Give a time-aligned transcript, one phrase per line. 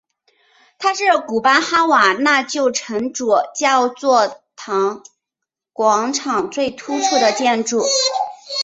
[0.79, 5.03] 它是古巴哈瓦那旧城主教座堂
[5.73, 7.83] 广场最突出的建筑。